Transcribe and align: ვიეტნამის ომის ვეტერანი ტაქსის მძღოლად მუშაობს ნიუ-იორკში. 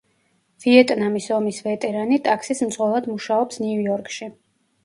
ვიეტნამის 0.63 1.27
ომის 1.35 1.59
ვეტერანი 1.67 2.19
ტაქსის 2.29 2.65
მძღოლად 2.71 3.11
მუშაობს 3.15 3.63
ნიუ-იორკში. 3.67 4.33